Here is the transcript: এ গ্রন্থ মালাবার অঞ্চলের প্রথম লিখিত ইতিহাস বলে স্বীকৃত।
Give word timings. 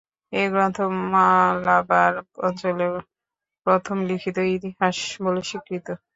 এ 0.33 0.43
গ্রন্থ 0.51 0.77
মালাবার 1.11 2.13
অঞ্চলের 2.39 2.93
প্রথম 3.67 3.97
লিখিত 4.09 4.37
ইতিহাস 4.55 4.95
বলে 5.23 5.41
স্বীকৃত। 5.49 5.87